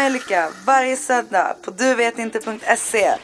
[0.00, 3.14] Melika varje söndag på duvetinte.se.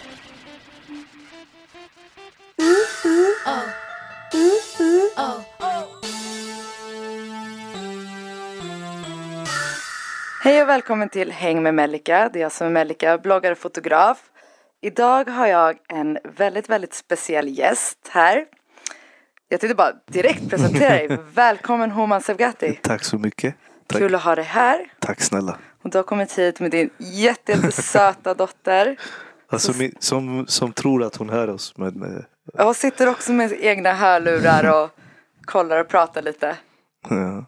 [10.43, 12.31] Hej och välkommen till Häng med Melika.
[12.33, 14.19] Det är jag som är Melika, bloggare och fotograf.
[14.83, 18.45] Idag har jag en väldigt, väldigt speciell gäst här.
[19.49, 21.19] Jag tänkte bara direkt presentera dig.
[21.35, 22.79] Välkommen Homan Sevgati.
[22.83, 23.55] Tack så mycket.
[23.87, 24.93] Tack, Kul att ha dig här.
[24.99, 25.59] Tack snälla.
[25.87, 28.97] Och du har kommit hit med din jätte, jättesöta dotter.
[29.49, 31.73] Alltså, min, som, som tror att hon hör oss.
[31.77, 32.25] Men,
[32.59, 34.91] Och sitter också med egna hörlurar och
[35.45, 36.57] kollar och pratar lite.
[37.09, 37.45] ja.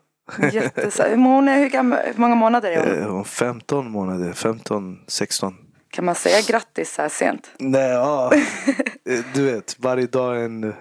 [0.52, 1.10] Jättesöt.
[1.16, 3.02] Hon är, hur, gammal, hur många månader är hon?
[3.02, 5.54] Eh, Hon är 15 månader, 15, 16.
[5.90, 7.50] Kan man säga grattis så här sent?
[7.58, 8.32] Nej, ja.
[9.08, 10.74] Eh, Du vet, varje dag är en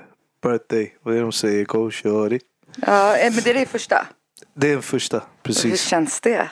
[0.43, 0.95] birthday.
[1.03, 1.65] Vad är det de säger?
[1.65, 2.39] Go shorty.
[2.75, 4.07] Ja, eh, men det är det första.
[4.53, 5.81] Det är den första, Hur precis.
[5.81, 6.49] känns det?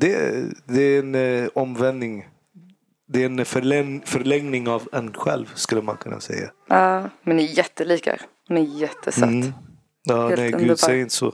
[0.00, 2.28] Det, det är en eh, omvändning.
[3.08, 6.50] Det är en förläng, förlängning av en själv skulle man kunna säga.
[6.68, 8.16] Ja, men ni är jättelika.
[8.48, 9.22] Hon är jättesöt.
[9.24, 9.52] Mm.
[10.04, 10.68] Ja, Helt nej, underbar.
[10.68, 11.32] gud säg inte så.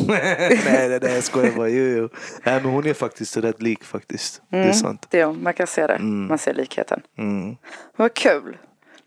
[0.06, 1.68] nej, nej, nej, jag skojar bara.
[1.68, 2.08] Jo, jo.
[2.44, 4.42] Nej, men hon är faktiskt rätt lik faktiskt.
[4.50, 5.06] Det är sant.
[5.10, 5.32] Det är.
[5.32, 5.98] Man kan se det.
[5.98, 7.00] Man ser likheten.
[7.18, 7.56] Mm.
[7.96, 8.56] Vad kul.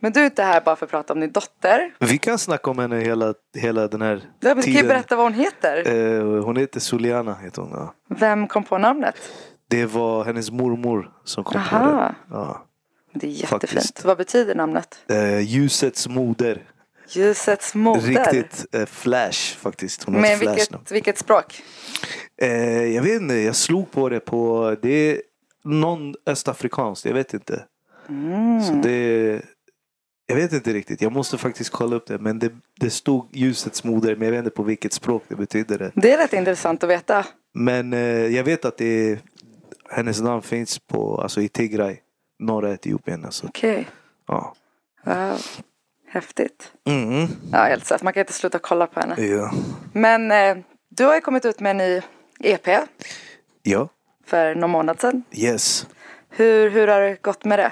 [0.03, 1.95] Men du är inte här bara för att prata om din dotter.
[1.99, 4.87] Vi kan snacka om henne hela, hela den här Du kan ju tiden.
[4.87, 5.87] berätta vad hon heter.
[5.87, 7.35] Eh, hon heter Soliana.
[7.35, 7.93] Heter hon, ja.
[8.09, 9.15] Vem kom på namnet?
[9.69, 12.01] Det var hennes mormor som kom på Aha.
[12.01, 12.15] det.
[12.29, 12.65] Ja.
[13.13, 13.61] Det är jättefint.
[13.61, 14.05] Faktiskt.
[14.05, 14.99] Vad betyder namnet?
[15.09, 16.63] Eh, ljusets moder.
[17.09, 18.01] Ljusets moder.
[18.01, 20.03] Riktigt eh, flash faktiskt.
[20.03, 21.63] Hon Men ett flash vilket, vilket språk?
[22.41, 25.21] Eh, jag vet inte, jag slog på det på, det är
[25.63, 27.63] någon östafrikanskt, jag vet inte.
[28.09, 28.63] Mm.
[28.63, 29.41] Så det,
[30.33, 32.19] jag vet inte riktigt, jag måste faktiskt kolla upp det.
[32.19, 35.77] Men det, det stod ljusets moder, men jag vet inte på vilket språk det betyder
[35.77, 35.91] det.
[35.95, 37.25] Det är rätt intressant att veta.
[37.53, 39.19] Men eh, jag vet att det är,
[39.89, 41.97] hennes namn finns på, alltså i Tigray,
[42.39, 43.25] norra Etiopien.
[43.25, 43.47] Alltså.
[43.47, 43.87] Okej.
[44.27, 44.55] Ja.
[45.05, 45.37] Wow.
[46.07, 46.71] Häftigt.
[46.87, 47.27] Mm.
[47.51, 48.03] Ja, helt sett.
[48.03, 49.21] Man kan inte sluta kolla på henne.
[49.25, 49.51] ja.
[49.93, 50.57] Men eh,
[50.89, 52.01] du har ju kommit ut med en ny
[52.39, 52.67] EP
[53.63, 53.89] Ja,
[54.25, 55.23] för någon månad sedan.
[55.31, 55.87] yes.
[56.29, 57.71] Hur, hur har det gått med det?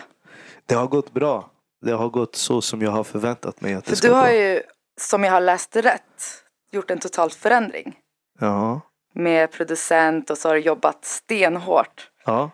[0.66, 1.51] Det har gått bra.
[1.82, 4.28] Det har gått så som jag har förväntat mig att det För ska du har
[4.28, 4.34] gå.
[4.34, 4.62] ju,
[5.00, 6.24] som jag har läst rätt,
[6.72, 7.96] gjort en total förändring.
[8.40, 8.82] Ja.
[9.14, 12.10] Med producent och så har du jobbat stenhårt.
[12.26, 12.52] ja.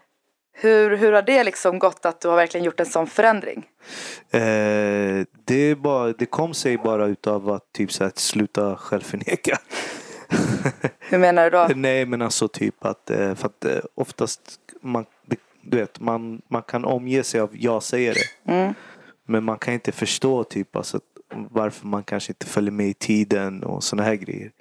[0.59, 3.65] Hur, hur har det liksom gått att du har verkligen gjort en sån förändring?
[4.31, 9.57] Eh, det, är bara, det kom sig bara utav att typ så att sluta självförneka.
[10.99, 11.67] Hur menar du då?
[11.75, 14.41] Nej men alltså typ att, eh, för att eh, oftast
[14.81, 15.05] man,
[15.61, 18.51] du vet, man, man kan omge sig av jag säger det.
[18.53, 18.73] Mm.
[19.27, 20.99] Men man kan inte förstå typ alltså,
[21.33, 24.51] varför man kanske inte följer med i tiden och såna här grejer.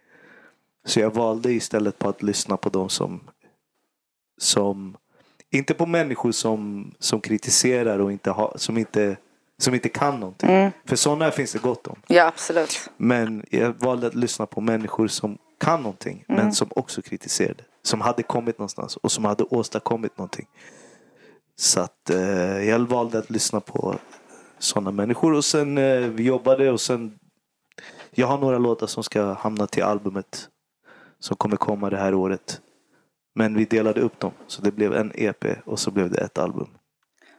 [0.84, 3.20] Så jag valde istället på att lyssna på de som,
[4.40, 4.96] som
[5.50, 9.16] inte på människor som, som kritiserar och inte ha, som, inte,
[9.58, 10.50] som inte kan någonting.
[10.50, 10.70] Mm.
[10.84, 11.96] För sådana finns det gott om.
[12.06, 12.90] Ja, absolut.
[12.96, 16.24] Men jag valde att lyssna på människor som kan någonting.
[16.28, 17.64] Men som också kritiserade.
[17.82, 20.46] Som hade kommit någonstans och som hade åstadkommit någonting.
[21.56, 23.98] Så att eh, jag valde att lyssna på
[24.58, 25.34] sådana människor.
[25.34, 27.18] Och sen eh, vi jobbade och sen.
[28.10, 30.48] Jag har några låtar som ska hamna till albumet.
[31.18, 32.60] Som kommer komma det här året.
[33.34, 34.32] Men vi delade upp dem.
[34.46, 36.68] Så det blev en EP och så blev det ett album.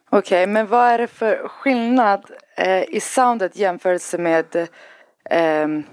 [0.10, 2.26] Okej, men vad är det för skillnad
[2.58, 4.68] eh, i soundet jämfört med
[5.30, 5.84] ehm,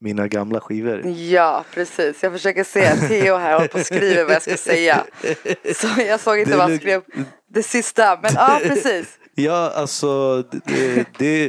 [0.00, 1.06] Mina gamla skivor.
[1.06, 2.22] Ja, precis.
[2.22, 2.96] Jag försöker se.
[3.08, 5.04] Theo här håller på och skriver vad jag ska säga.
[5.74, 7.02] Så jag såg inte vad han skrev
[7.50, 8.18] det sista.
[8.22, 9.18] Men ja, precis.
[9.38, 11.44] Ja, alltså det, det,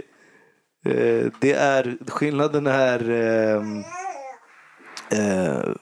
[0.86, 3.80] eh, det är skillnaden är ehm,
[5.12, 5.74] eh,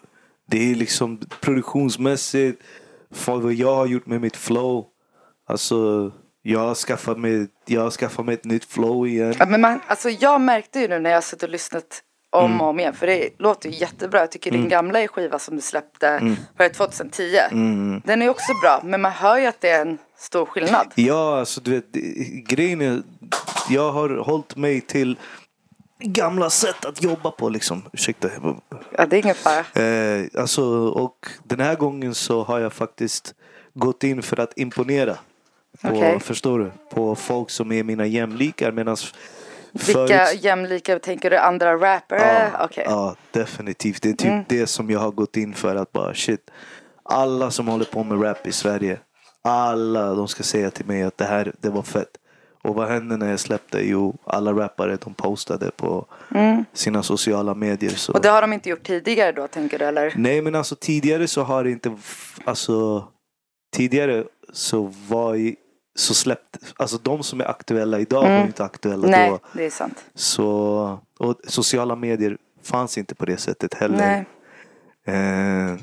[0.50, 2.62] det är liksom produktionsmässigt
[3.12, 4.86] för vad jag har gjort med mitt flow.
[5.48, 6.12] Alltså
[6.42, 9.34] jag har skaffat mig, jag har skaffat mig ett nytt flow igen.
[9.40, 12.62] Ja, men man, alltså, jag märkte ju nu när jag satt och lyssnat om Mm.
[12.62, 12.94] och om igen.
[12.94, 14.20] För det låter ju jättebra.
[14.20, 16.36] Jag tycker din gamla skiva som du släppte Mm.
[16.58, 18.02] var det 2010.
[18.06, 18.82] Den är också bra.
[18.84, 20.92] Men man hör ju att det är en stor skillnad.
[20.96, 21.92] Ja, alltså du vet,
[22.48, 23.02] grejen är,
[23.70, 25.18] jag har hållit mig till
[26.00, 27.84] gamla sätt att jobba på liksom.
[27.94, 28.30] Ursäkta.
[28.92, 29.84] Ja, det är ingen fara.
[29.86, 33.34] Eh, alltså, och den här gången så har jag faktiskt
[33.74, 35.18] gått in för att imponera.
[35.82, 36.20] På, Okej.
[36.20, 36.72] Förstår du?
[36.90, 38.72] På folk som är mina jämlikar.
[38.72, 38.98] Medan
[39.88, 41.38] Vilka jämlika tänker du?
[41.38, 42.50] Andra rappare?
[42.54, 42.84] ja, Okej.
[42.88, 44.02] ja, definitivt.
[44.02, 44.44] Det är typ Mm.
[44.50, 45.76] det som jag har gått in för.
[45.76, 46.50] Att bara shit.
[47.04, 49.00] Alla som håller på med rap i Sverige.
[49.44, 52.10] Alla de ska säga till mig att det här det var fett.
[52.64, 53.80] Och vad hände när jag släppte?
[53.84, 56.06] Jo, alla rappare de postade på
[56.74, 57.90] sina sociala medier.
[57.92, 58.12] Så.
[58.12, 58.18] Mm.
[58.18, 60.14] Och det har de inte gjort tidigare då tänker du eller?
[60.16, 61.98] Nej men alltså tidigare så har det inte,
[62.46, 63.08] alltså
[63.76, 65.36] tidigare så var
[66.00, 69.40] så släppte, alltså de som är aktuella idag var ju inte aktuella Nej, då.
[69.54, 70.06] det är sant.
[70.16, 74.26] Så, och sociala medier fanns inte på det sättet heller.
[75.06, 75.76] Eh,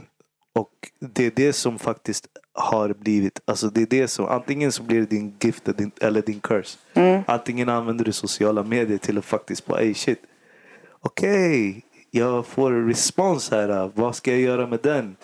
[0.53, 0.71] och
[1.01, 5.01] det är det som faktiskt har blivit, alltså det är det som, antingen så blir
[5.01, 5.69] det din gift
[6.01, 6.79] eller din, curse.
[6.95, 7.23] Mm.
[7.27, 10.23] Antingen använder du sociala medier till att faktiskt bara, ey shit,
[11.01, 15.17] okej, jag får respons här, vad ska jag göra med den?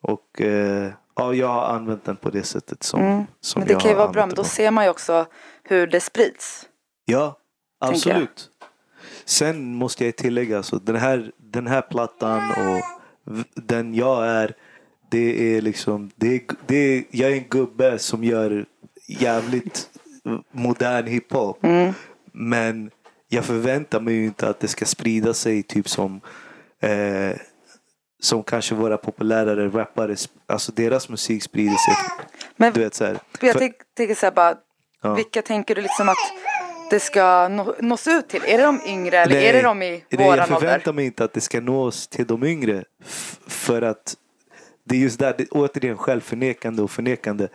[0.00, 3.68] Och eh, ja, jag har använt den på det sättet som, som Mm.
[3.68, 5.26] Men det kan ju vara bra, men då ser man ju också
[5.62, 6.68] hur det sprids.
[7.04, 7.36] Ja,
[7.80, 8.50] absolut.
[9.24, 12.82] Sen måste jag tillägga, alltså, den, här, den här plattan och
[13.54, 14.54] den jag är,
[15.10, 18.66] det är liksom, det är, det är, jag är en gubbe som gör
[19.08, 19.88] jävligt
[20.52, 21.58] modern hiphop.
[22.32, 22.90] Men
[23.28, 26.20] jag förväntar mig ju inte att det ska sprida sig typ som
[26.80, 27.36] eh,
[28.22, 30.16] som kanske våra populärare rappare,
[30.46, 31.94] alltså deras musik sprider sig.
[32.56, 33.18] Men Du vet så här.
[33.40, 34.54] jag tänk- tänker så här bara,
[35.02, 35.14] Ja.
[35.14, 36.16] vilka tänker du liksom att
[36.90, 38.42] det ska nå, nås ut till?
[38.46, 40.92] Är det de yngre eller är det de i nej, jag våran förväntar ålder?
[40.92, 42.84] mig inte att det ska nås till de yngre.
[43.46, 44.14] För att
[44.84, 47.48] det är just där, det, återigen självförnekande och förnekande.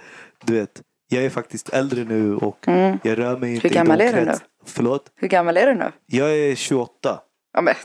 [0.46, 2.58] Du vet, jag är faktiskt äldre nu och
[3.04, 3.76] jag rör mig inte Mm.
[3.76, 4.42] gammal i är du krets...
[4.66, 5.12] Förlåt?
[5.16, 5.92] Hur gammal är du nu?
[6.06, 7.20] Jag är 28.
[7.54, 7.76] Ja, men,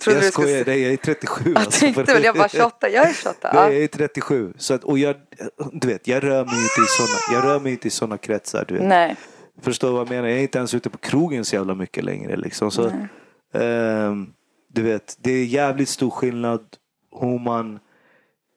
[0.00, 0.74] trodde jag du skulle skojar, säga...
[0.76, 1.50] nej, jag är 37.
[1.54, 3.50] Jag alltså, tänkte väl, jag var 28, jag är 28.
[3.52, 3.72] Nej, Ja.
[3.72, 4.52] jag är 37.
[4.56, 5.16] Så att, och jag,
[5.72, 8.64] du vet, jag rör mig inte i såna, jag rör mig inte i såna kretsar.
[8.68, 8.84] Du vet.
[8.86, 9.16] Nej,
[9.62, 10.28] Förstår vad jag menar?
[10.28, 12.36] Jag är inte ens ute på krogen så jävla mycket längre.
[12.36, 12.70] Liksom.
[12.70, 12.90] Så,
[13.54, 14.26] ehm,
[14.72, 16.60] du vet, det är jävligt stor skillnad
[17.20, 17.78] hur man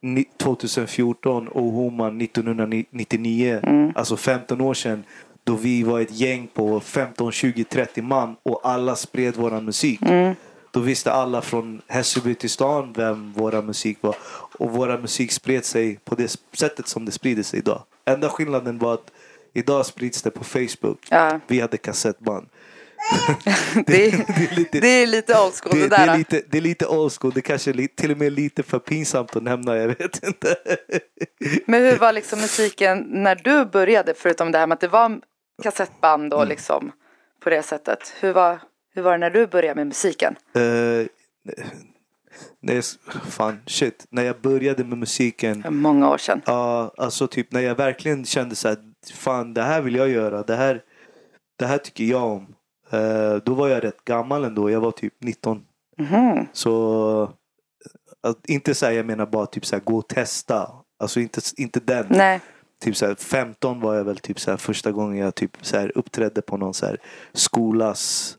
[0.01, 5.03] ni- 2014 och hur man 1999, alltså 15 år sedan,
[5.43, 9.99] då vi var ett gäng på 15, 20, 30 man och alla spred våran musik.
[10.73, 14.15] Då visste alla från Hässelby till stan vem våra musik var.
[14.57, 17.83] Och våra musik spred sig på det sättet som det sprider sig idag.
[18.05, 19.11] Enda skillnaden var att
[19.53, 21.07] idag sprids det på Facebook.
[21.09, 21.39] Ja.
[21.47, 22.47] Vi hade kassettband.
[23.73, 26.13] det, Det är lite, det är lite old school det, det, det, där.
[26.13, 27.31] är lite, det är lite old school.
[27.35, 29.75] Det kanske är till och med lite för pinsamt att nämna.
[29.77, 30.55] Jag vet inte.
[31.65, 34.13] Men hur var liksom musiken när du började?
[34.17, 35.21] Förutom det här med att det var
[35.63, 36.39] kassettband Mm.
[36.41, 36.91] och liksom
[37.43, 38.13] på det sättet.
[38.19, 38.59] Hur var,
[38.93, 40.35] hur var det när du började med musiken?
[40.57, 41.07] Uh,
[42.59, 42.81] nej,
[43.29, 44.05] fan, shit.
[44.09, 45.63] När jag började med musiken.
[45.63, 46.41] För många år sedan.
[46.45, 48.77] Ja, alltså typ när jag verkligen kände så här,
[49.13, 50.81] fan det här vill jag göra, det här,
[51.59, 52.55] det här tycker jag om.
[52.91, 55.61] Eh, då var jag rätt gammal ändå, jag var typ 19.
[55.97, 56.47] Mhm.
[56.53, 57.33] Så,
[58.47, 60.71] inte så här, jag menar bara typ så här, gå och testa.
[60.99, 62.05] Alltså inte, inte den.
[62.09, 62.41] Nej,
[62.83, 65.77] Typ så här, 15 var jag väl typ så här, första gången jag typ så
[65.77, 66.97] här, uppträdde på någon så här,
[67.33, 68.37] skolas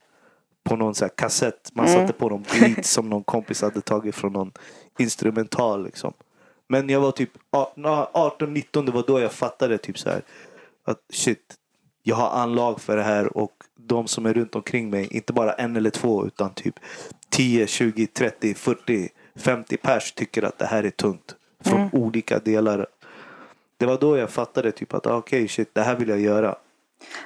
[0.65, 1.71] på någon så här, kassett.
[1.73, 4.53] Man satte på någon beat som någon kompis hade tagit från någon
[4.99, 6.13] instrumental liksom.
[6.69, 10.23] Men jag var typ 18-19, det var då jag fattade typ så här
[10.85, 11.55] att shit,
[12.03, 15.53] jag har anlag för det här och de som är runt omkring mig, inte bara
[15.53, 16.75] en eller två utan typ
[17.29, 21.35] 10, 20, 30, 40, 50 pers tycker att det här är tungt.
[21.65, 22.87] Från olika delar.
[23.77, 26.57] Det var då jag fattade typ att ah, okej shit, det här vill jag göra.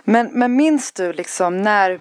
[0.05, 2.01] men, men minns du liksom när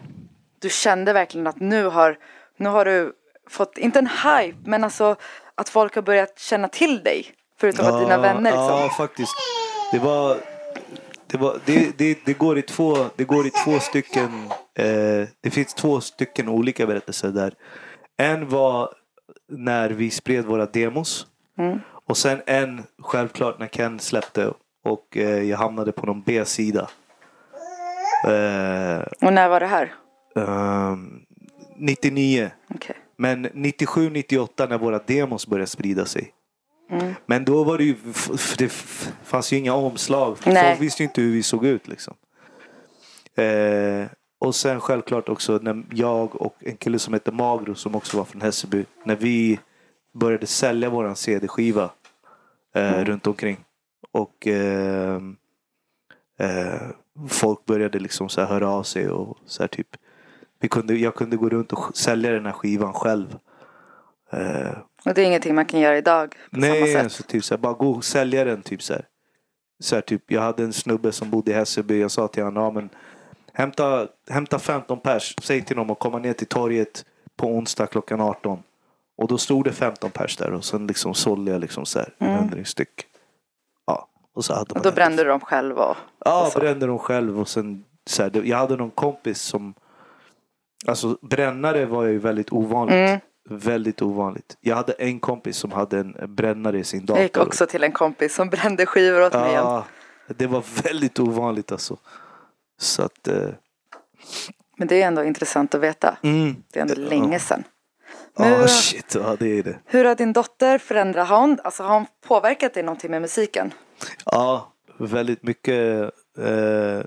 [0.60, 2.18] du kände verkligen att nu har,
[2.58, 3.14] nu har du
[3.50, 5.16] fått, inte en hype, men alltså
[5.56, 7.26] att folk har börjat känna till dig?
[7.60, 8.68] Förutom att dina vänner liksom.
[8.68, 9.34] Ja, faktiskt.
[9.92, 10.38] Det var...
[11.28, 14.50] Det, var, det, det, det, går i två, det går i två stycken...
[14.80, 17.54] Eh, det finns två stycken olika berättelser där.
[18.18, 18.90] En var
[19.52, 21.28] när vi spred våra demos.
[21.60, 21.80] Mm.
[22.06, 24.54] Och sen en, självklart, när Ken släppte
[24.86, 26.90] och eh, jag hamnade på någon B-sida.
[28.24, 29.94] Eh, Och när var det här?
[30.38, 31.22] Ehm,
[31.76, 32.52] 99.
[32.76, 32.96] Okej.
[33.16, 36.34] Men 97, 98 när våra demos började sprida sig.
[36.90, 37.14] Mm.
[37.26, 37.96] Men då var det ju,
[38.58, 38.70] det
[39.24, 40.38] fanns ju inga omslag.
[40.46, 40.70] Nej.
[40.72, 42.14] Folk visste ju inte hur vi såg ut liksom.
[43.36, 44.06] Eh,
[44.40, 48.26] och sen självklart också när jag och en kille som heter Magro som också var
[48.26, 48.86] från Hässelby.
[49.04, 49.60] När vi
[50.14, 51.90] började sälja våran CD-skiva
[52.76, 53.06] eh, Mm.
[53.06, 53.58] runt omkring.
[54.12, 55.22] Och eh,
[56.40, 56.82] eh,
[57.30, 59.88] folk började liksom så här höra av sig och så här typ.
[60.60, 63.36] Vi kunde, jag kunde gå runt och sälja den här skivan själv.
[64.32, 67.04] Eh, Och det är ingenting man kan göra idag på Nej, samma sätt.
[67.04, 68.62] alltså, typ så här, bara gå och sälja den.
[68.62, 69.06] Typ så här.
[69.80, 72.02] Så här, typ, jag hade en snubbe som bodde i Hässelby.
[72.02, 72.90] Jag sa till honom, ja, men
[73.54, 75.36] hämta, hämta 15 pers.
[75.42, 77.06] Säg till dem att komma ner till torget
[77.38, 78.64] på onsdag klockan 18.
[79.18, 82.14] Och då stod det 15 pers där och sen liksom sålde jag liksom så här,
[82.18, 83.06] en hundring styck.
[83.88, 84.80] Ja, och så hade Mm.
[84.80, 85.96] Och då brände du dem själv och,
[86.26, 86.60] Ja, och så.
[86.60, 89.74] brände dem själv och sen så här, jag hade någon kompis som,
[90.86, 92.96] alltså brännare var ju väldigt ovanligt.
[92.96, 93.20] Mm.
[93.50, 94.58] Väldigt ovanligt.
[94.62, 97.18] Jag hade en kompis som hade en brännare i sin dator.
[97.18, 99.54] Jag gick också till en kompis som brände skivor åt mig.
[99.54, 99.86] Ja,
[100.28, 101.98] det var väldigt ovanligt alltså.
[102.80, 103.50] Så att, eh,
[104.78, 106.18] Men det är ändå intressant att veta.
[106.24, 106.56] mm.
[106.74, 107.64] Det är ändå länge sedan.
[108.38, 109.80] Ja, Men hur, shit, ja det är det.
[109.86, 111.28] hur har din dotter förändrat?
[111.28, 113.74] Har hon, alltså, har hon påverkat dig någonting med musiken?
[114.26, 116.12] Ja, väldigt mycket.
[116.38, 117.02] Eh,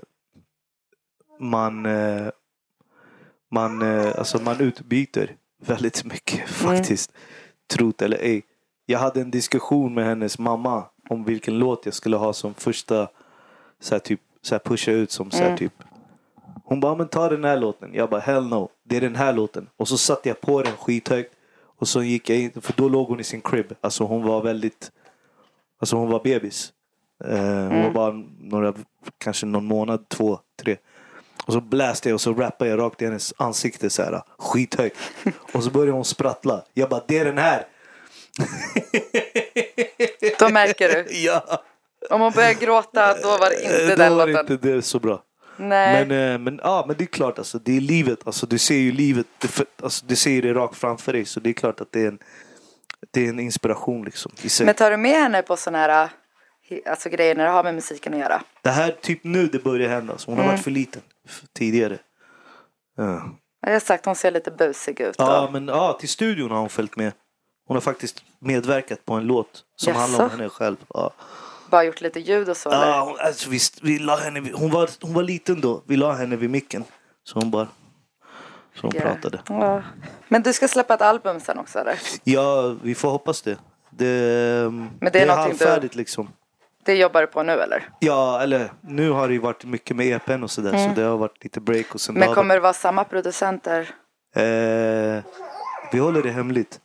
[1.39, 2.27] man, eh,
[3.51, 7.11] man, eh, alltså man utbyter väldigt mycket faktiskt.
[7.73, 8.41] Trot eller ej.
[8.85, 13.07] Jag hade en diskussion med hennes mamma om vilken låt jag skulle ha som första
[13.79, 15.57] så här, typ, så här pusha ut som så här, Mm.
[15.57, 15.73] typ.
[16.63, 17.89] Hon bara, men ta den här låten.
[17.93, 18.69] Jag bara, hell no.
[18.83, 19.67] Det är den här låten.
[19.77, 21.33] Och så satte jag på den skithögt.
[21.63, 23.73] Och så gick jag in, för då låg hon i sin crib.
[23.81, 24.91] Alltså hon var väldigt,
[25.79, 26.73] alltså hon var bebis.
[27.25, 28.73] Eh, hon var bara några,
[29.17, 30.77] kanske någon månad, två, tre.
[31.51, 34.97] Och så bläste jag och så rappade jag rakt i hennes ansikte så här skithögt.
[35.53, 36.63] Och så började hon sprattla.
[36.73, 37.65] Jag bara, det är den här!
[40.39, 41.05] Då märker du.
[41.17, 41.63] ja!
[42.09, 44.53] Om hon börjar gråta då var det inte Eh, den då var låten.
[44.53, 45.23] inte det så bra.
[45.57, 46.05] Nej.
[46.05, 48.19] Men, eh, men, ja, men det är klart, alltså, det är livet.
[48.25, 49.25] Alltså, du ser ju livet,
[49.83, 51.25] alltså, du ser det rakt framför dig.
[51.25, 52.19] Så det är klart att det är en,
[53.11, 54.31] det är en inspiration liksom.
[54.63, 56.09] Men tar du med henne på sådana här
[56.85, 58.41] alltså, grejer när det har med musiken att göra?
[58.61, 60.17] Det här, typ nu det börjar hända.
[60.17, 60.55] Så hon har Mm.
[60.55, 61.01] varit för liten
[61.53, 61.99] tidigare.
[62.97, 63.29] Ja.
[63.61, 65.15] Jag har sagt hon ser lite busig ut.
[65.17, 67.11] Ja, och- men ja, till studion har hon följt med.
[67.67, 69.99] Hon har faktiskt medverkat på en låt som Jaså?
[70.01, 70.75] handlar om henne själv.
[70.93, 71.11] Ja.
[71.69, 72.69] Bara gjort lite ljud och så?
[72.69, 75.83] Ja, hon, alltså, vi, vi la henne, vid- hon, var, hon var liten då.
[75.87, 76.83] Vi la henne vid micken.
[77.23, 77.67] Så hon bara
[78.75, 79.01] så hon Ja.
[79.01, 79.41] pratade.
[79.47, 79.83] Ja.
[80.27, 81.99] Men du ska släppa ett album sen också eller?
[82.23, 83.57] Ja, vi får hoppas det.
[83.89, 84.05] Det,
[84.99, 86.29] Men det är någonting du- halvfärdigt liksom.
[86.83, 87.89] Det jobbar du på nu eller?
[87.99, 90.77] Ja, eller nu har det ju varit mycket med EPn och sådär.
[90.77, 92.27] Så det har varit lite break och sen Mm.
[92.27, 93.79] Men kommer det vara samma producenter?
[94.35, 95.23] Eh,
[95.91, 96.79] vi håller det hemligt.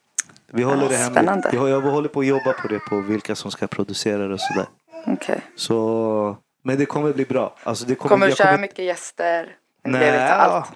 [0.52, 1.12] Vi håller Ah, det hemligt.
[1.12, 1.58] spännande.
[1.58, 4.40] Har- jag håller på att jobba på det, på vilka som ska producera det och
[4.40, 4.66] sådär.
[5.06, 5.40] Okej.
[5.56, 7.56] Så, men det kommer bli bra.
[7.62, 9.56] Alltså det kommer, Kommer du jag köra kommer- mycket gäster?
[9.84, 10.66] Nej, allt?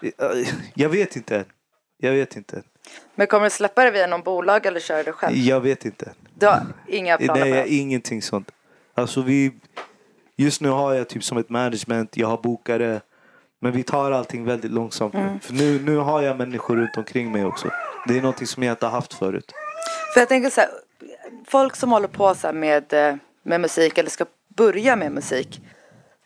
[0.00, 1.44] Jag- Jag vet inte.
[1.98, 2.62] Jag vet inte.
[3.14, 5.36] Men kommer du släppa det via någon bolag eller kör du själv?
[5.36, 6.12] Jag vet inte.
[6.34, 7.74] Du har inga planer Nej, på det?
[7.74, 8.50] ingenting sånt.
[8.94, 9.52] Alltså vi,
[10.36, 13.00] just nu har jag typ som ett management, jag har bokare.
[13.60, 15.32] Men vi tar allting väldigt långsamt Mm.
[15.32, 15.40] nu.
[15.40, 17.70] För nu, nu har jag människor runt omkring mig också.
[18.06, 19.52] Det är någonting som jag inte har haft förut.
[20.14, 20.70] För jag tänker så här,
[21.46, 24.24] folk som håller på så med, eh, med musik eller ska
[24.56, 25.60] börja med musik.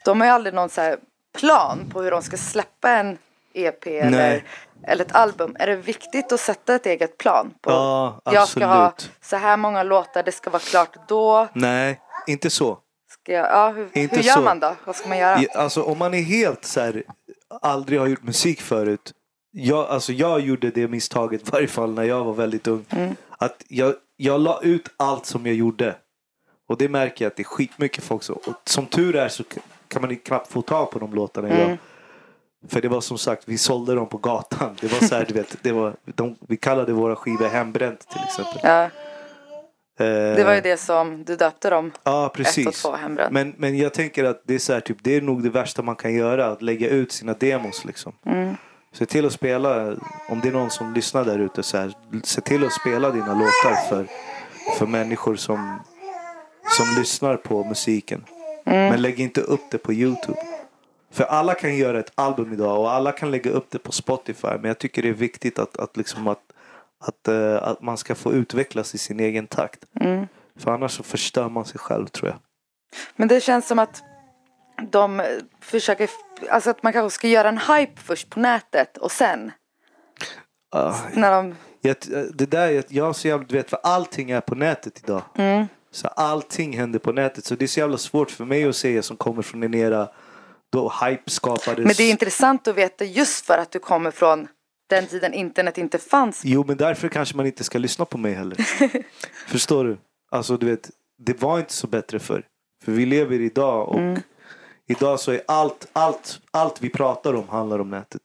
[0.04, 0.96] De har ju aldrig någon så
[1.38, 3.18] plan på hur de ska släppa en
[3.54, 3.98] EP Nej.
[3.98, 4.44] eller
[4.82, 5.56] ett album.
[5.58, 7.54] Är det viktigt att sätta ett eget plan?
[7.60, 9.12] På, Ja, Jag ska ha absolut.
[9.22, 11.48] så här många låtar, det ska vara klart då.
[11.52, 12.78] Nej, inte så.
[13.10, 14.40] Ska jag, ja, hur, Inte hur gör så.
[14.40, 14.74] man då?
[14.84, 15.40] Vad ska man göra?
[15.54, 17.02] Alltså om man är helt så här,
[17.60, 19.12] aldrig har gjort musik förut.
[19.52, 22.84] Jag, alltså, jag gjorde det misstaget i varje fall när jag var väldigt ung.
[22.90, 23.14] Mm.
[23.38, 25.96] Att jag, jag la ut allt som jag gjorde.
[26.68, 28.34] Och det märker jag att det är skitmycket folk som.
[28.34, 29.44] Och som tur är så
[29.88, 31.60] kan man knappt få tag på de låtarna Mm.
[31.60, 31.76] idag.
[32.68, 34.76] För det var som sagt, vi sålde dem på gatan.
[34.80, 38.20] Det var så här, du vet, det var, de, vi kallade våra skivor hembränt till
[38.26, 38.60] exempel.
[38.62, 38.90] Ja,
[39.98, 41.92] det var ju Eh, det som du döpte dem.
[42.04, 42.82] Ja, Ett och precis.
[42.82, 43.32] två hembränt.
[43.32, 45.82] Men, men jag tänker att det är, så här, typ, det är nog det värsta
[45.82, 46.46] man kan göra.
[46.46, 47.84] Att lägga ut sina demos.
[47.84, 48.12] Liksom.
[48.26, 48.56] Mm.
[48.92, 49.96] Se till att spela,
[50.28, 51.92] om det är någon som lyssnar där ute, så här,
[52.24, 54.06] se till att spela dina låtar för,
[54.78, 55.80] för människor som,
[56.68, 58.24] som lyssnar på musiken.
[58.66, 58.88] Mm.
[58.88, 60.38] Men lägg inte upp det på Youtube.
[61.16, 64.48] För alla kan göra ett album idag och alla kan lägga upp det på Spotify.
[64.48, 66.40] Men jag tycker det är viktigt att, att, liksom att,
[67.00, 69.84] att, eh, att man ska få utvecklas i sin egen takt.
[70.00, 70.26] Mm.
[70.58, 72.38] För annars så förstör man sig själv tror jag.
[73.16, 74.02] Men det känns som att
[74.90, 75.26] de eh,
[75.60, 76.10] försöker,
[76.50, 79.52] alltså att man kanske ska göra en hype först på nätet och sen
[80.70, 81.96] Ah, när de, Jag,
[82.34, 85.22] det där, jag, jag så du vet, för allting är på nätet idag.
[85.34, 87.44] mm, Så allting händer på nätet.
[87.44, 90.08] Så det är så jävla svårt för mig att säga som kommer från en era
[90.72, 91.78] då hype skapades.
[91.86, 94.48] men det är intressant att veta just för att du kommer från
[94.88, 96.40] den tiden internet inte fanns.
[96.44, 98.56] Jo, men därför kanske man inte ska lyssna på mig heller.
[99.48, 99.98] Förstår du?
[100.30, 102.44] Alltså, du vet, det var inte så bättre förr.
[102.84, 104.20] För vi lever idag och Mm.
[104.88, 108.22] idag så är allt, allt, allt vi pratar om handlar om nätet.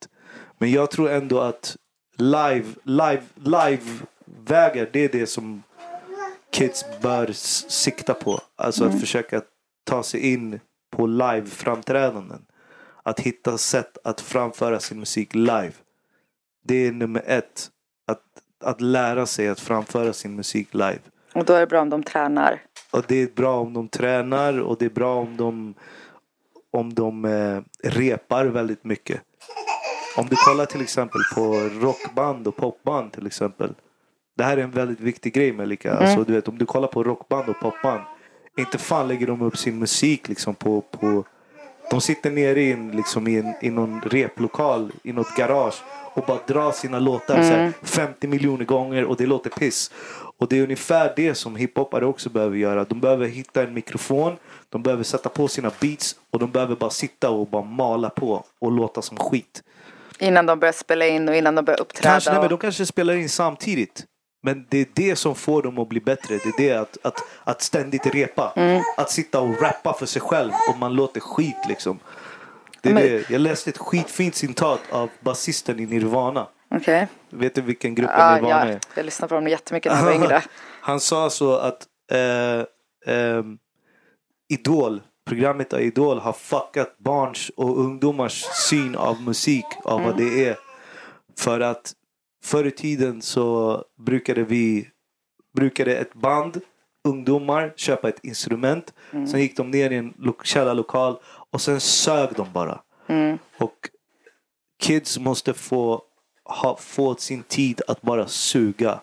[0.57, 1.75] Men jag tror ändå att
[2.17, 5.63] live, live, live-vägar, det är det som
[6.51, 7.31] kids bör
[7.69, 8.39] sikta på.
[8.55, 8.95] Alltså Mm.
[8.95, 9.41] att försöka
[9.85, 10.59] ta sig in
[10.91, 12.45] på live-framträdanden.
[13.03, 15.73] Att hitta sätt att framföra sin musik live.
[16.63, 17.69] Det är nummer ett.
[18.07, 18.21] Att,
[18.63, 20.99] att lära sig att framföra sin musik live.
[21.33, 22.61] Och då är det bra om de tränar.
[22.91, 25.73] Och det är bra om de tränar och det är bra om de
[26.71, 29.21] om de eh, repar väldigt mycket.
[30.17, 33.73] Om du kollar till exempel på rockband och popband till exempel.
[34.37, 35.91] Det här är en väldigt viktig grej Melika.
[35.91, 36.03] Mm.
[36.03, 38.01] Alltså, du vet, om du kollar på rockband och popband.
[38.57, 41.23] Inte fan lägger de upp sin musik liksom på, på
[41.91, 46.23] de sitter nere i, en, liksom i, en, i någon replokal, i något garage och
[46.25, 49.91] bara drar sina låtar så här, 50 miljoner gånger och det låter piss.
[50.37, 52.83] Och det är ungefär det som hiphopare också behöver göra.
[52.83, 54.35] De behöver hitta en mikrofon,
[54.69, 58.45] de behöver sätta på sina beats och de behöver bara sitta och bara mala på
[58.59, 59.63] och låta som skit.
[60.19, 62.09] Innan de börjar spela in och innan de börjar uppträda.
[62.09, 64.05] Kanske, nej, men de kanske spelar in samtidigt.
[64.43, 66.37] Men det är det som får dem att bli bättre.
[66.37, 68.53] Det är det att, att, att ständigt repa.
[68.55, 68.83] Mm.
[68.97, 71.99] Att sitta och rappa för sig själv och man låter skit liksom.
[72.81, 73.29] Det är Men- det.
[73.29, 76.47] Jag läste ett skitfint citat av basisten i Nirvana.
[76.75, 77.07] Okej.
[77.29, 78.79] Vet du vilken grupp Ja, Nirvana ja, är?
[78.95, 80.43] jag lyssnade på dem jättemycket när jag var yngre.
[80.81, 82.65] Han sa så att eh,
[83.15, 83.57] ehm,
[84.49, 90.47] Idol, programmet av Idol har fuckat barns och ungdomars syn av musik, av vad det
[90.47, 90.57] är.
[91.39, 91.93] För att
[92.43, 94.87] förr i tiden så brukade vi,
[95.55, 96.61] brukade ett band,
[97.07, 98.93] ungdomar, köpa ett instrument.
[99.27, 101.19] Sen gick de ner i en lo- källarlokal
[101.51, 102.81] och sen sög de bara.
[103.59, 103.89] Och
[104.81, 106.01] kids måste få,
[106.45, 108.99] ha, få sin tid att bara suga.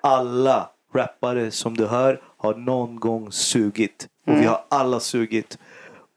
[0.00, 4.08] Alla rappare som du hör har någon gång sugit.
[4.26, 5.58] Och vi har alla sugit.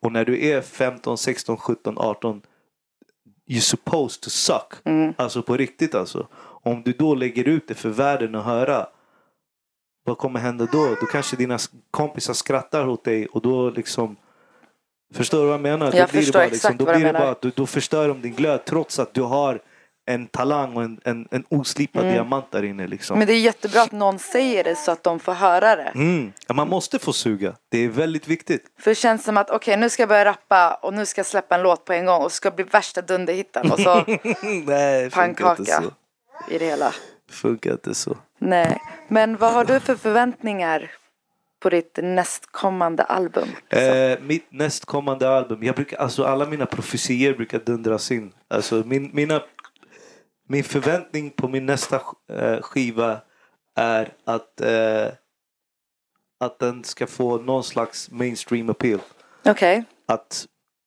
[0.01, 2.41] Och när du är 15, 16, 17, 18
[3.47, 4.73] You're supposed to suck.
[5.15, 6.27] Alltså på riktigt alltså.
[6.63, 8.87] Om du då lägger ut det för världen att höra.
[10.03, 10.95] Vad kommer hända då?
[10.99, 11.57] Då kanske dina
[11.91, 14.15] kompisar skrattar åt dig och då liksom
[15.13, 15.85] Förstår du vad jag menar?
[15.85, 17.25] Jag då blir det förstår bara, exakt liksom, då vad du blir det menar.
[17.25, 19.61] bara du, då förstör de din glöd trots att du har
[20.07, 22.87] en talang och en, en, en oslipad diamant där inne.
[22.87, 23.13] Liksom.
[23.13, 23.19] Mm.
[23.19, 25.91] Men det är jättebra att någon säger det så att de får höra det.
[25.95, 26.31] Mm.
[26.47, 27.55] Ja, man måste få suga.
[27.69, 28.65] Det är väldigt viktigt.
[28.79, 31.25] För det känns som att okej nu ska jag börja rappa och nu ska jag
[31.25, 34.05] släppa en låt på en gång och ska bli värsta dunderhitten och så
[34.65, 35.83] Nej, pannkaka så.
[36.53, 36.93] i det hela.
[37.29, 38.17] Funkar inte så.
[38.39, 40.91] Nej, men vad har du för förväntningar
[41.59, 43.47] på ditt nästkommande album?
[43.69, 45.63] Eh, mitt nästkommande album.
[45.63, 48.31] Jag brukar, alltså alla mina profetier brukar dundras in.
[48.47, 49.41] Alltså min, mina,
[50.47, 53.21] min förväntning på min nästa eh, skiva
[53.75, 55.07] är att, eh,
[56.39, 58.99] att den ska få någon slags mainstream appeal.
[59.45, 60.45] Okej, Att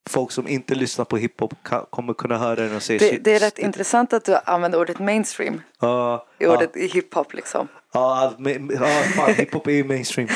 [0.09, 1.53] folk som inte lyssnar på hiphop
[1.89, 4.99] kommer kunna höra den och säga det, det är rätt intressant att du använder ordet
[4.99, 5.61] mainstream.
[5.79, 7.67] Ja, i ordet i hiphop liksom.
[7.93, 10.29] Ja, men, ja fan, hiphop är ju mainstream.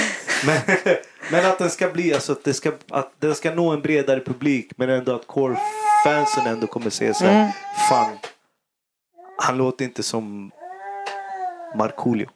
[0.46, 0.58] Men,
[1.32, 4.20] men att den ska bli, alltså att, det ska, att den ska nå en bredare
[4.20, 7.52] publik men ändå att core-fansen ändå kommer säga så här,
[7.90, 8.18] fan,
[9.38, 10.52] han låter inte som
[11.76, 12.30] Markoolio.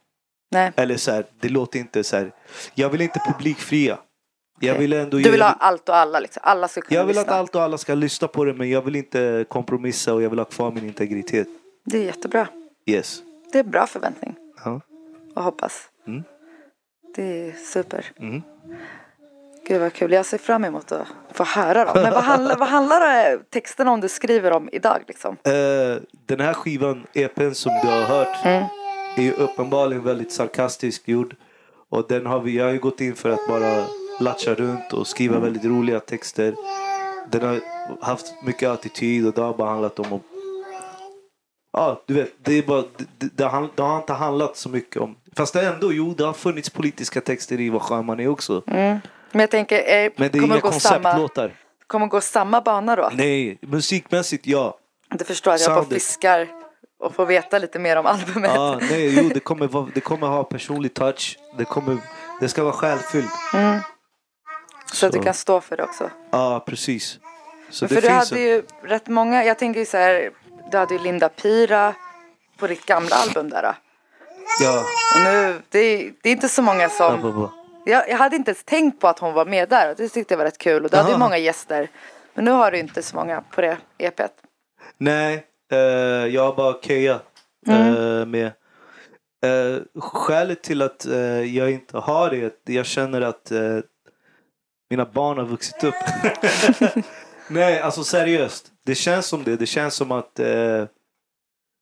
[0.51, 2.31] Nej, Eller så här, det låter inte så här,
[2.75, 3.97] jag vill inte publikfria.
[4.61, 4.81] Jag Okej.
[4.81, 6.41] vill ändå du vill ha allt och alla liksom.
[6.45, 7.31] Alla ska kunna jag vill lyssna.
[7.33, 10.29] att allt och alla ska lyssna på det men jag vill inte kompromissa och jag
[10.29, 11.47] vill ha kvar min integritet.
[11.85, 12.47] Det är jättebra.
[12.85, 13.21] Yes.
[13.51, 14.35] Det är bra förväntning
[14.65, 14.81] Ja.
[15.35, 15.89] och hoppas.
[16.07, 16.23] Mm.
[17.15, 18.05] Det är super.
[18.19, 18.41] Mm.
[19.69, 20.11] Gud vad kul.
[20.11, 21.93] Jag ser fram emot att få höra dem.
[22.03, 25.37] Men vad handlar, vad handlar eh, texterna om du skriver om idag liksom?
[25.43, 28.63] Eh, den här skivan, EPn som du har hört, Mm.
[29.17, 31.35] är ju uppenbarligen väldigt sarkastiskt gjord.
[31.89, 33.83] Och den har vi, jag har ju gått in för att bara
[34.19, 35.43] latcha runt och skriva Mm.
[35.43, 36.55] väldigt roliga texter.
[37.31, 37.59] Den har
[38.01, 40.21] haft mycket attityd och det har bara handlat om att
[41.71, 42.83] Ja, du vet, det, är bara,
[43.17, 45.15] det, det, har, det har inte handlat så mycket om...
[45.35, 48.63] Fast det ändå, jo, det har funnits politiska texter i vad sjöman är också.
[49.31, 51.29] Men jag tänker, eh, Men det är inga det gå samma,
[51.87, 53.09] kommer det gå samma bana då?
[53.13, 54.77] Nej, musikmässigt ja.
[55.09, 56.47] Du förstår att jag bara fiskar
[56.99, 58.51] och får veta lite mer om albumet.
[58.55, 61.37] Ja, nej, jo, det kommer, vara, det kommer ha personlig touch.
[61.57, 61.97] Det, kommer,
[62.39, 63.31] det ska vara själfyllt.
[64.93, 65.23] så att du så.
[65.23, 66.09] kan stå för det också.
[66.31, 67.19] Ja, precis.
[67.69, 70.31] Så För det du hade en, ju rätt många, jag tänker ju så här,
[70.71, 71.95] du hade ju Linda Pira
[72.57, 73.61] på ditt gamla album där.
[73.61, 73.73] Då.
[74.61, 74.83] Ja,
[75.15, 77.53] Och nu, det är, det är inte så många som, ja.
[77.85, 80.33] Jag, jag hade inte ens tänkt på att hon var med där och det tyckte
[80.33, 81.89] jag var rätt kul och du hade ju många gäster.
[82.33, 84.33] Men nu har du inte så många på det EPet.
[84.97, 85.77] Nej, eh,
[86.27, 87.19] jag har bara Keja
[87.67, 88.51] eh, med.
[89.45, 93.79] Eh, skälet till att eh, jag inte har det är att jag känner att eh,
[94.89, 95.95] mina barn har vuxit upp.
[97.49, 98.71] Nej, alltså seriöst.
[98.85, 99.55] Det känns som det.
[99.55, 100.85] Det känns som att eh,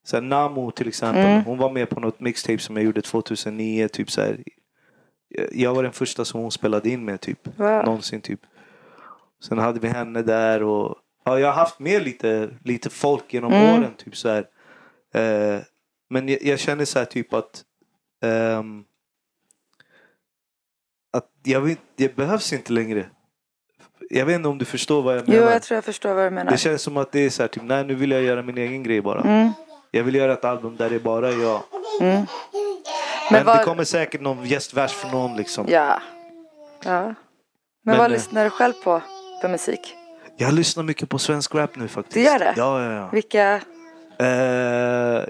[0.07, 1.25] så här, Namo till exempel.
[1.25, 1.43] Mm.
[1.43, 3.87] Hon var med på något mixtape som jag gjorde 2009.
[3.87, 4.43] Typ så här.
[5.51, 7.39] Jag var den första som hon spelade in med typ.
[7.57, 7.85] Wow.
[7.85, 8.39] Någonsin typ.
[9.43, 13.53] Sen hade vi henne där och ja, jag har haft med lite, lite folk genom
[13.53, 13.79] Mm.
[13.79, 13.93] åren.
[13.97, 14.45] Typ så här.
[15.13, 15.61] Eh,
[16.09, 17.63] men jag, jag känner så här typ att
[18.23, 18.83] ehm,
[21.17, 23.05] att jag vet, det behövs inte längre.
[24.09, 25.43] Jag vet inte om du förstår vad jag menar.
[25.43, 26.51] Jo, jag tror jag förstår vad du menar.
[26.51, 28.57] Det känns som att det är så här, typ, nej nu vill jag göra min
[28.57, 29.21] egen grej bara.
[29.21, 29.51] Mm.
[29.91, 31.61] Jag vill göra ett album där det är bara jag.
[31.99, 32.27] Men,
[33.31, 35.65] Men vad- det kommer säkert någon gästvers från någon liksom.
[35.69, 36.01] Ja.
[36.83, 37.01] ja.
[37.03, 37.15] Men,
[37.85, 39.01] Men, vad eh, lyssnar du själv på
[39.41, 39.95] för musik?
[40.37, 42.13] Jag lyssnar mycket på svensk rap nu faktiskt.
[42.13, 42.53] Du gör det?
[42.57, 43.09] Ja, ja, ja.
[43.11, 43.61] Vilka?
[44.19, 44.27] Eh,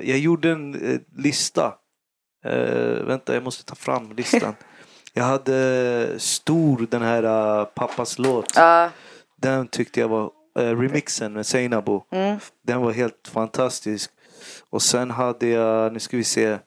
[0.10, 1.74] jag gjorde en eh, lista.
[2.46, 4.56] Eh, vänta, jag måste ta fram listan.
[5.14, 7.24] jag hade stor den här
[7.60, 8.54] eh, pappas låt.
[8.56, 8.90] Ja.
[9.42, 12.04] Den tyckte jag var eh, remixen med Seinabo.
[12.12, 12.40] Mm.
[12.68, 14.12] Den var helt fantastisk.
[14.70, 16.58] Och sen hade jag, nu ska vi se,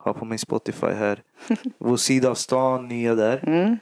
[0.00, 1.22] har på min Spotify här.
[1.78, 3.40] Vår sida av stan, nya där.
[3.48, 3.76] Mm.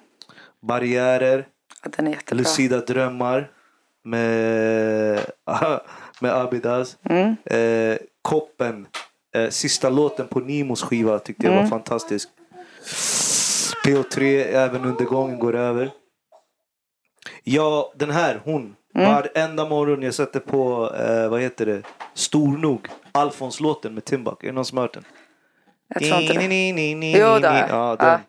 [0.60, 1.46] Barriärer,
[1.84, 2.36] ja, den är jättebra.
[2.42, 3.50] Lucida drömmar
[4.04, 5.20] med,
[6.20, 6.96] med Abidas.
[7.02, 7.36] Mm.
[7.44, 8.86] Eh, Koppen,
[9.34, 11.70] eh, sista låten på Nimos skiva tyckte jag var Mm.
[11.70, 12.28] fantastisk.
[13.86, 15.90] PO3, även undergången går över.
[17.44, 18.74] Ja, den här, hon.
[18.94, 19.12] Mm.
[19.14, 21.82] Varenda morgon jag sätter på, eh, vad heter det,
[22.14, 22.88] Stor nog.
[23.12, 24.42] Alfons-låten med Timbuk.
[24.42, 25.04] Är det någon som har hört den?
[25.94, 26.48] Jag tror inte det.
[26.48, 27.66] Ni, ni, ni, Jo, det.
[27.70, 28.08] Ja, den.
[28.08, 28.20] Ja.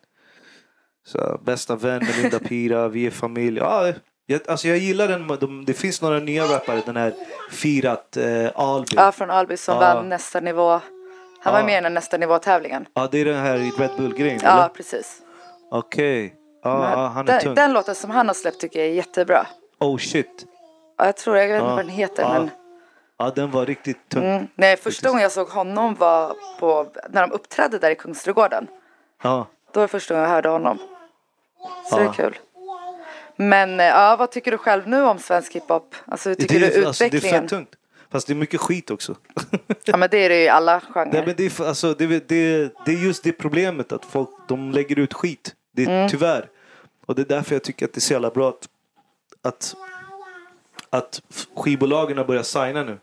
[1.05, 3.57] Så, bästa vän med Linda Pira, vi är familj.
[3.59, 3.93] Ja,
[4.25, 5.27] jag, alltså jag gillar den.
[5.39, 7.13] De, det finns några nya rappare, den här
[7.51, 8.95] Firat eh, Alby.
[8.95, 9.79] Ja, från Alby som Ja.
[9.79, 10.79] vann nästa nivå.
[11.41, 12.85] Han var med i den nästa nivå-tävlingen.
[12.93, 15.17] Ja, det är den här Red Bull-grejen, Ja, precis.
[15.71, 16.33] Okej.
[16.63, 17.55] Men ja, han är den, tung.
[17.55, 19.47] den låten som han har släppt tycker jag är jättebra.
[19.79, 20.45] Oh shit.
[20.97, 22.49] Ja, jag tror, jag vet inte vad den heter men.
[23.19, 24.25] Ja, den var riktigt tung.
[24.25, 24.47] Mm.
[24.55, 28.67] Nej, första gången jag såg honom var på, när de uppträdde där i Kungsträdgården.
[29.23, 29.47] Ja.
[29.73, 30.77] Då var det första gången jag hörde honom.
[31.89, 32.13] Så det är Ja.
[32.13, 32.37] kul.
[33.35, 35.95] Men eh, ja, vad tycker du själv nu om svensk hiphop?
[36.05, 37.41] Alltså hur tycker det, du är, alltså, det är utvecklingen?
[37.41, 37.75] fett tungt.
[38.11, 39.15] Fast det är mycket skit också.
[39.85, 41.13] ja men det är det ju i alla genrer.
[41.13, 44.29] Nej, men det, är, alltså, det, är- det, det är just det problemet att folk
[44.47, 45.55] de lägger ut skit.
[45.73, 46.09] Det är Mm.
[46.09, 46.49] tyvärr.
[47.05, 48.67] Och det är därför jag tycker att det är så jävla bra att,
[49.41, 49.75] att,
[50.89, 51.21] att
[51.55, 52.97] skivbolagen har börjat signa nu.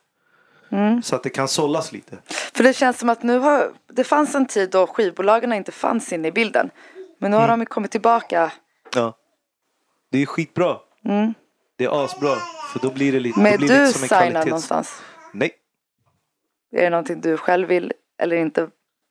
[0.70, 1.02] Mm.
[1.02, 2.18] Så att det kan sållas lite.
[2.55, 6.12] För det känns som att nu har, det fanns en tid då skivbolagen inte fanns
[6.12, 6.70] inne i bilden.
[7.18, 7.59] Men nu har Mm.
[7.59, 8.52] de kommit tillbaka
[8.94, 9.16] Ja.
[10.11, 10.76] Det är skitbra.
[11.05, 11.35] Mm.
[11.76, 12.35] Det är asbra.
[12.72, 14.46] För då blir det lite, Men det blir du lite som en kvalitets...
[14.46, 15.02] någonstans?
[15.33, 15.50] Nej.
[16.72, 18.68] Är det någonting du själv vill eller inte?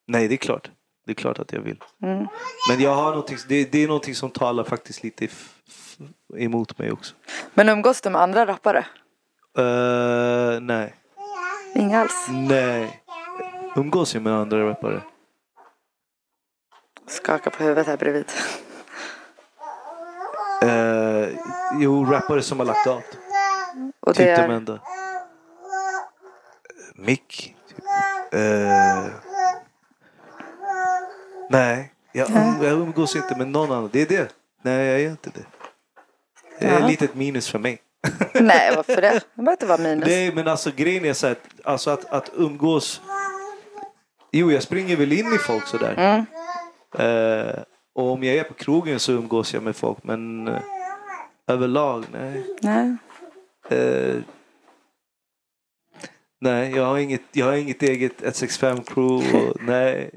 [0.07, 0.71] Nej, det är klart.
[1.05, 1.83] Det är klart att jag vill.
[2.03, 2.27] Mm.
[2.69, 5.27] Men jag har någonting, det, det är någonting som talar faktiskt lite
[6.37, 7.15] emot mig också.
[7.53, 8.85] Men umgås du med andra rappare?
[9.59, 10.93] Uh, nej.
[11.75, 12.27] Inga alls?
[12.29, 13.03] Nej.
[13.75, 15.01] Umgås jag med andra rappare?
[17.07, 18.31] Skakar på huvudet här bredvid.
[20.63, 21.37] Uh,
[21.79, 23.01] jo, rappare som har lagt av.
[23.99, 24.49] Och det Typ de är...
[24.49, 24.79] enda.
[26.95, 27.55] Mick.
[27.67, 27.79] Typ.
[28.31, 29.05] Eh,
[31.49, 33.89] nej, jag, um, jag umgås inte med någon annan.
[33.93, 34.33] Det är det.
[34.61, 35.45] Nej, jag gör inte det.
[36.59, 37.81] Det är ett litet minus för mig.
[38.33, 39.11] Nej, varför det?
[39.11, 40.07] Det behöver inte vara minus.
[40.07, 43.01] Nej, men alltså grejen är så här, alltså att, att umgås.
[44.31, 45.93] Jo, jag springer väl in i folk sådär.
[45.97, 46.25] Mm.
[46.97, 47.55] Eh,
[47.95, 50.61] och om jag är på krogen så umgås jag med folk, men eh,
[51.47, 52.45] överlag, nej.
[52.61, 52.95] Nej.
[53.69, 54.15] Eh,
[56.41, 59.37] nej, jag har inget, jag har inget eget 165 crew.
[59.37, 60.11] Och, nej,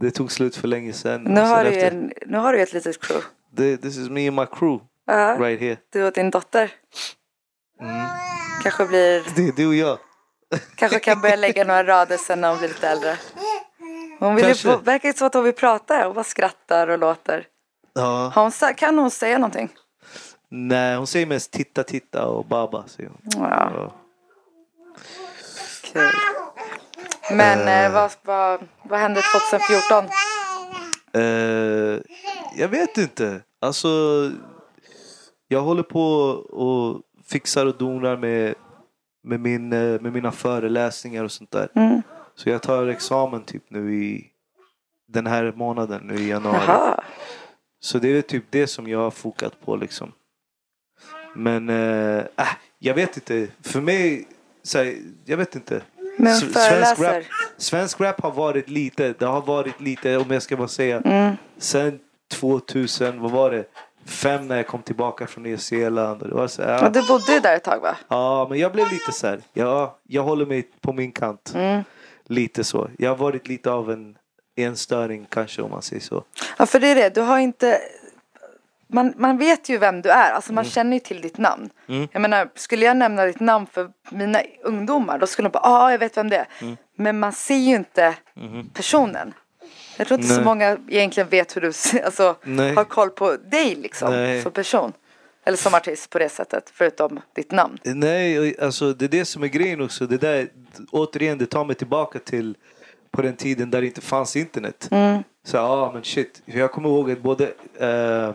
[0.00, 1.22] det tog slut för länge sedan.
[1.22, 3.26] Nu har, du en, nu har du ett litet crew.
[3.50, 5.76] det, this is me and my crew Ja, right here.
[5.92, 6.70] du och din dotter.
[7.80, 8.06] Mm.
[8.62, 9.24] Kanske blir...
[9.36, 9.98] Det är du och jag.
[10.76, 13.16] Kanske kan börja lägga några rader sen när hon blir lite äldre.
[14.18, 17.46] Hon vill ju, verkar ju så att hon vill prata och bara skrattar och låter.
[17.92, 18.32] Ja.
[18.34, 19.68] Hon, kan hon säga någonting?
[20.50, 22.84] Nej, hon säger mest titta, titta och baba.
[22.86, 23.20] Säger hon.
[23.42, 23.92] Ja, Ja.
[25.82, 26.10] kul.
[27.32, 30.04] Men eh, vad, vad, vad hände 2014?
[31.12, 31.22] Eh,
[32.56, 33.40] jag vet inte.
[33.60, 33.88] Alltså,
[35.48, 36.04] jag håller på
[36.38, 38.54] och fixar och donar med,
[39.22, 41.68] med, min, eh, med mina föreläsningar och sånt där.
[41.74, 42.02] Mm.
[42.34, 44.30] Så jag tar examen typ nu i
[45.08, 46.64] den här månaden, nu i januari.
[46.66, 47.04] Jaha.
[47.80, 50.12] Så det är typ det som jag har fokat på liksom.
[51.34, 53.48] Men äh, äh, jag vet inte.
[53.62, 54.28] För mig,
[54.62, 55.82] så här, jag vet inte.
[56.18, 57.24] Men svensk, rap,
[57.56, 61.00] svensk rap har varit lite, det har varit lite om jag ska bara säga.
[61.00, 61.36] Mm.
[61.58, 61.98] Sen
[62.32, 63.64] 2000, vad var det?
[64.06, 66.22] Fem när jag kom tillbaka från Nya Zeeland.
[66.22, 67.96] Och det var så Ja, du bodde där ett tag va?
[68.08, 69.40] ja, men jag blev lite så här.
[69.52, 71.52] Ja, jag håller mig på min kant.
[71.54, 71.84] Mm.
[72.24, 72.88] Lite så.
[72.98, 74.16] Jag har varit lite av en
[74.56, 76.24] enstöring kanske om man säger så.
[76.58, 77.80] Ja för det är det, du har inte
[78.94, 81.70] man, man vet ju vem du är, alltså man känner ju till ditt namn.
[81.88, 82.08] Mm.
[82.12, 85.82] Jag menar, skulle jag nämna ditt namn för mina ungdomar då skulle de bara, ja
[85.82, 86.46] ah, jag vet vem det är.
[86.60, 86.76] Mm.
[86.96, 88.14] Men man ser ju inte
[88.72, 89.34] personen.
[89.96, 90.44] Jag tror inte så Nej.
[90.44, 91.66] många egentligen vet hur du
[92.04, 92.74] alltså, Nej.
[92.74, 94.42] har koll på dig liksom Nej.
[94.42, 94.92] som person.
[95.46, 97.78] Eller som artist på det sättet, förutom ditt namn.
[97.82, 100.06] Nej, alltså det är det som är grejen också.
[100.06, 100.48] Det där,
[100.90, 102.56] återigen, det tar mig tillbaka till
[103.10, 104.88] på den tiden där det inte fanns internet.
[105.44, 106.42] Så ja, ah, men shit.
[106.44, 107.44] Jag kommer ihåg att både
[107.78, 108.34] eh,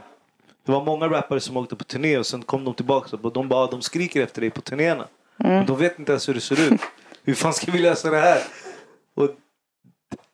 [0.65, 3.48] det var många rappare som åkte på turné och sen kom de tillbaka och de
[3.48, 5.08] bara, de skriker efter dig på turnéerna.
[5.38, 6.82] Men de vet inte ens hur det ser ut.
[7.24, 8.41] hur fan ska vi lösa det här?
[9.15, 9.30] Och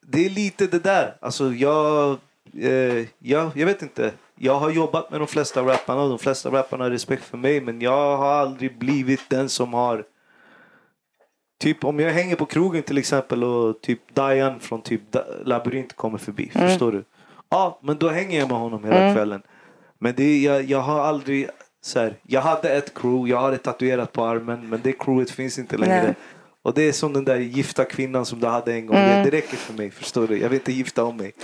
[0.07, 1.17] det är lite det där.
[1.19, 2.17] Alltså jag,
[2.53, 4.11] eh, jag, jag vet inte.
[4.35, 7.61] Jag har jobbat med de flesta rapparna och de flesta rapparna har respekt för mig.
[7.61, 10.05] Men jag har aldrig blivit den som har
[11.59, 15.01] Typ om jag hänger på krogen till exempel och typ Diane från typ
[15.45, 16.51] Labyrint kommer förbi.
[16.53, 17.03] Förstår du?
[17.49, 19.41] Ja, men då hänger jag med honom hela kvällen.
[19.99, 21.49] Men det, jag, jag har aldrig
[21.81, 24.69] så här, Jag hade ett crew, jag har det tatuerat på armen.
[24.69, 26.03] Men det crewet finns inte längre.
[26.03, 26.15] Nej.
[26.65, 28.95] Och det är som den där gifta kvinnan som du hade en gång.
[28.95, 30.38] Det, det räcker för mig, förstår du?
[30.38, 31.34] Jag vill inte gifta om mig.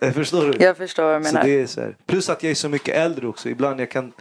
[0.00, 0.64] Eh, förstår du?
[0.64, 1.46] Jag förstår vad du Så menar.
[1.46, 1.96] det är så här.
[2.06, 3.48] Plus att jag är så mycket äldre också.
[3.48, 4.12] Ibland jag kan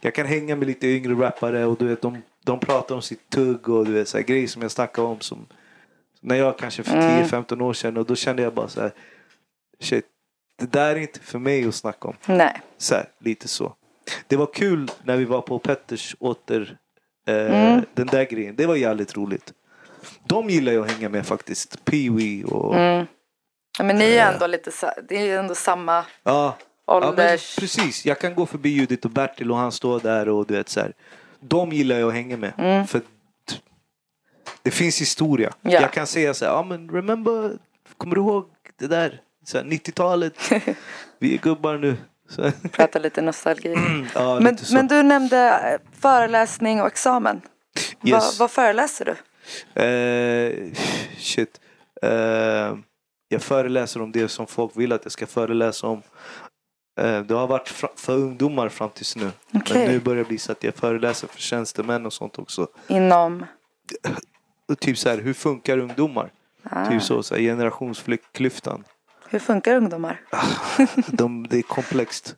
[0.00, 3.30] jag kan hänga med lite yngre rappare och du vet, de, de pratar om sitt
[3.30, 5.20] tugg och du vet, så här, grejer som jag snackar om.
[5.20, 5.46] Som,
[6.20, 7.24] när jag kanske för Mm.
[7.24, 8.92] 10-15 år sedan och då kände jag bara så här.
[9.80, 10.04] Shit,
[10.58, 12.14] det där är inte för mig att snacka om.
[12.26, 12.60] Nej.
[12.78, 13.74] Så här, lite så.
[14.26, 16.76] Det var kul när vi var på Petters åter.
[17.28, 17.84] Eh, Mm.
[17.94, 18.56] Den där grejen.
[18.56, 19.52] Det var jävligt roligt.
[20.24, 21.84] De gillar jag att hänga med faktiskt.
[21.84, 22.74] Pee-Wee och...
[22.76, 23.06] Mm.
[23.78, 24.70] Ja, men ni är ändå lite,
[25.08, 27.56] det är ändå samma Ja, Ja, ålders...
[27.56, 30.68] precis, jag kan gå förbi Judith och Bertil och han står där och du vet
[30.68, 30.92] så här.
[31.40, 32.52] De gillar jag att hänga med.
[32.58, 32.86] Mm.
[32.86, 33.00] För
[34.62, 35.52] det finns historia.
[35.62, 35.70] Ja.
[35.70, 37.58] Jag kan säga så här, ja men remember,
[37.96, 39.20] kommer du ihåg det där?
[39.44, 40.52] Så här, 90-talet,
[41.18, 41.96] vi är gubbar nu.
[42.28, 42.50] Så.
[42.72, 43.74] Prata lite nostalgi.
[44.14, 47.40] ja, Men, lite men du nämnde eh, föreläsning och examen.
[48.04, 48.40] Yes.
[48.40, 49.14] Vad föreläser du?
[49.74, 50.72] Eh,
[51.18, 51.60] shit.
[52.02, 52.76] Eh,
[53.28, 56.02] jag föreläser om det som folk vill att jag ska föreläsa om.
[57.00, 59.30] Eh, det har varit för ungdomar fram tills nu.
[59.54, 59.78] Okej.
[59.78, 62.68] Men nu börjar det bli så att jag föreläser för tjänstemän och sånt också.
[62.86, 63.46] Inom...
[64.78, 66.30] Typ så här, hur funkar ungdomar?
[66.62, 66.86] Ah.
[66.90, 68.84] Typ så, så här, generationsklyftan.
[69.28, 70.20] Hur funkar ungdomar?
[71.06, 72.36] De, det är komplext.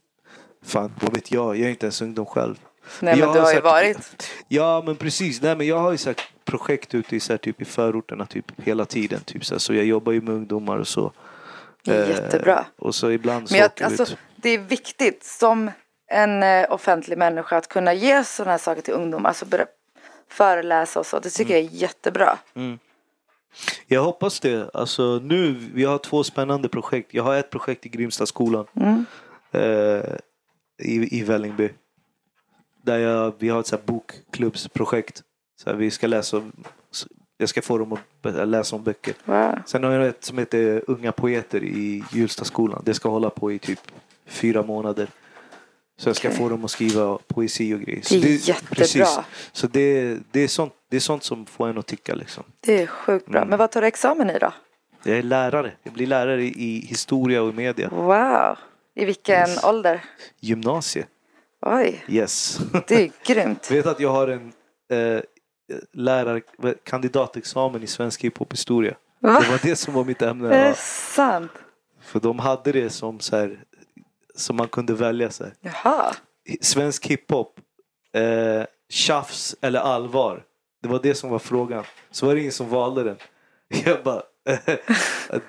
[0.63, 1.57] Fan, vad vet jag?
[1.57, 2.55] Jag är inte ens ungdom själv.
[3.01, 4.29] Nej men Jag du har har ju sagt- varit.
[4.47, 5.41] Ja men precis.
[5.41, 8.25] Nej, men jag har ju så här projekt ute i, så här, typ, i förorterna
[8.25, 9.19] typ, hela tiden.
[9.21, 11.11] Typ, så, här, så jag jobbar ju med ungdomar och så.
[11.87, 12.65] Eh, Jättebra.
[12.77, 14.17] Och så ibland så Men jag, åker alltså, ut.
[14.35, 15.71] det är viktigt som
[16.11, 19.29] en eh, offentlig människa att kunna ge sådana här saker till ungdomar.
[19.29, 19.45] Alltså
[20.29, 21.19] föreläsa och så.
[21.19, 22.37] Det tycker jag är jättebra.
[23.87, 24.69] Jag hoppas det.
[24.73, 27.13] Alltså nu, vi har två spännande projekt.
[27.13, 28.65] Jag har ett projekt i Grimstaskolan.
[28.75, 29.05] Mm.
[29.51, 30.15] Eh,
[30.83, 31.69] i, I Vällingby.
[32.89, 35.23] Där jag, vi har ett så bokklubbsprojekt.
[35.63, 36.41] Så här, vi ska läsa
[37.37, 39.13] jag ska få dem att läsa om böcker.
[39.25, 39.59] Wow.
[39.65, 42.81] Sen har jag ett som heter Unga poeter i Hjulstaskolan.
[42.85, 43.79] Det ska hålla på i typ
[44.25, 45.07] fyra månader.
[45.97, 46.37] Så jag ska Okej.
[46.37, 48.01] få dem att skriva poesi och grejer.
[48.01, 48.75] Så Det är jättebra.
[48.75, 49.19] Precis.
[49.51, 52.43] Så det, det, är sånt, det är sånt som får en att tycka liksom.
[52.59, 53.37] Det är sjukt bra.
[53.39, 53.49] Mm.
[53.49, 54.53] Men vad tar du examen i då?
[55.03, 55.71] Jag är lärare.
[55.83, 57.89] Jag blir lärare i, historia och media.
[57.89, 58.57] Wow.
[58.95, 59.63] I vilken Yes.
[59.63, 60.03] ålder?
[60.39, 61.05] Gymnasie.
[61.61, 62.59] Oj, Yes.
[62.87, 63.71] det är grymt.
[63.71, 64.51] Vet att jag har en
[64.91, 65.21] eh,
[65.93, 66.41] lärar,
[66.83, 68.95] kandidatexamen i svensk hiphop-historia.
[69.19, 69.39] Va?
[69.39, 70.55] Det var det som var mitt ämne.
[70.55, 71.51] Är det sant?
[72.01, 73.63] För de hade det som så här,
[74.35, 75.29] som man kunde välja.
[75.31, 75.53] Så här.
[75.61, 76.13] Jaha.
[76.61, 77.59] Svensk hiphop,
[78.13, 80.43] eh, tjafs eller allvar.
[80.81, 81.83] Det var det som var frågan.
[82.11, 83.17] Så var det ingen som valde den.
[83.85, 84.21] Jag bara,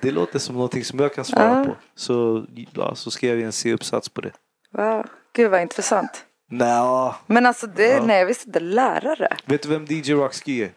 [0.01, 1.65] det låter som någonting som jag kan svara Ja.
[1.65, 1.75] på.
[1.95, 4.31] Så, ja, så skrev jag en C-uppsats på det.
[4.71, 5.05] Wow.
[5.33, 6.25] Gud vad intressant.
[6.51, 8.05] Nja, Men alltså det, Ja.
[8.05, 9.37] nej jag visste inte lärare.
[9.45, 10.71] vet du vem DJ Rockski är?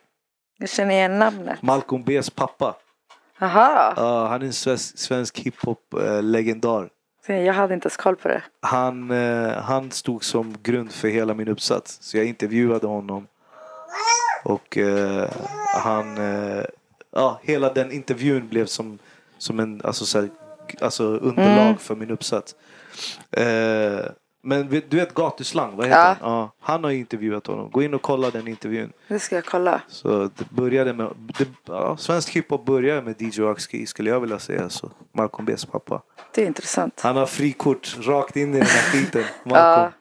[0.59, 1.63] Jag känner igen namnet.
[1.63, 2.75] Malcolm B's pappa.
[3.39, 3.93] Jaha.
[3.97, 6.89] Ja, han är en svensk, svensk hiphop-legendar.
[7.27, 8.43] Jag hade inte ens koll på det.
[8.61, 11.99] Han, eh, han stod som grund för hela min uppsats.
[12.01, 13.27] Så jag intervjuade honom.
[14.45, 15.31] Och eh,
[15.77, 16.65] han, eh,
[17.13, 18.99] ja, hela den intervjun blev som,
[19.39, 20.29] som en, alltså, så här,
[20.81, 21.79] alltså underlag Mm.
[21.79, 22.55] för min uppsats.
[24.47, 26.05] Men du vet gatuslang, vad heter Ja.
[26.21, 26.31] han?
[26.33, 27.71] Ja, han har intervjuat honom.
[27.71, 28.93] Gå in och kolla den intervjun.
[29.09, 29.81] Det ska jag kolla.
[29.89, 34.39] Så det började med, det, ja, svensk hiphop började med DJ Oxkey skulle jag vilja
[34.39, 34.69] säga.
[34.69, 36.03] Så Malcolm B's pappa.
[36.35, 37.01] Det är intressant.
[37.01, 39.25] Han har frikort rakt in i den här skiten.
[39.45, 39.93] Ja, Malcolm.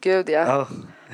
[0.00, 0.40] gud ja.
[0.46, 0.66] Ja.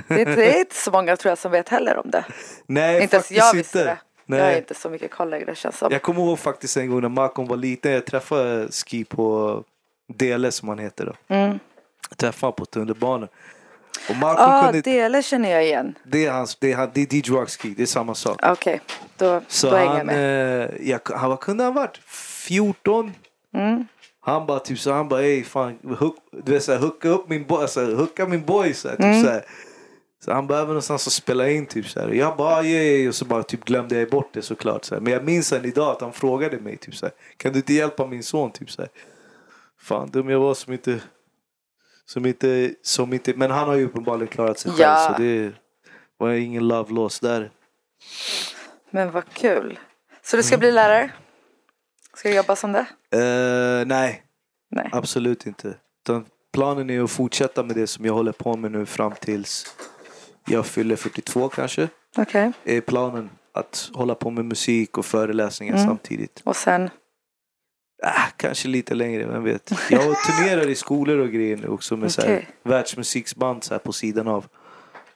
[0.08, 2.24] Det, är, det är inte så många tror jag som vet heller om det.
[2.66, 3.90] Nej, inte ens faktiskt jag visste inte.
[3.90, 3.98] det.
[4.36, 4.58] Jag har Nej.
[4.58, 5.88] inte så mycket koll längre känns som.
[5.92, 7.92] Jag kommer ihåg faktiskt en gång när Malcolm var liten.
[7.92, 9.62] Jag träffade Ski på
[10.14, 11.34] Dele som han heter då.
[11.34, 11.58] Mm.
[12.40, 13.28] Honom på tunnelbanan.
[14.10, 14.80] Och Malcolm Ja, kunde...
[14.80, 14.90] Det...
[14.92, 15.94] Dele känner jag igen.
[16.12, 18.40] är hans, det är, han- det är DJ Rockski, det är samma sak.
[18.42, 18.80] Okej,
[19.16, 20.70] då, Så då hänger jag han, med.
[20.70, 23.12] eh, jag, han var, kunde ha varit 14.
[23.54, 23.86] Mm.
[24.20, 27.44] Han bara typ så han bara ey fan hook, du vet såhär hooka upp min
[27.46, 29.22] boy, alltså, hooka min boy så här, typ Mm.
[29.22, 29.44] så här.
[30.24, 32.08] Så han behöver någonstans att spela in typ så här.
[32.08, 35.02] Jag bara yeah, yeah, och så bara typ glömde jag bort det såklart så här.
[35.02, 37.12] Men jag minns än idag att han frågade mig typ så här.
[37.36, 38.90] Kan du inte hjälpa min son typ så här.
[39.80, 41.00] Fan dum jag var som inte
[42.08, 45.14] som inte, som inte, men han har ju uppenbarligen klarat sig själv Ja.
[45.16, 45.52] så det
[46.16, 47.50] var ingen love loss där.
[48.90, 49.78] Men vad kul.
[50.22, 50.60] Så du ska Mm.
[50.60, 51.10] bli lärare?
[52.16, 52.86] Ska du jobba som det?
[53.10, 54.22] Eh, nej,
[54.70, 54.88] Nej.
[54.92, 55.74] Absolut inte.
[56.04, 59.76] Utan planen är att fortsätta med det som jag håller på med nu fram tills
[60.46, 61.88] jag fyller 42 kanske.
[62.16, 62.52] Okej.
[62.64, 65.86] Är planen att hålla på med musik och föreläsningar Mm.
[65.86, 66.40] samtidigt.
[66.44, 66.90] Och sen?
[68.02, 69.72] Ah, kanske lite längre, vem vet.
[69.90, 73.92] Jag turnerar i skolor och grejer nu också med så här, världsmusiksband så här på
[73.92, 74.46] sidan av.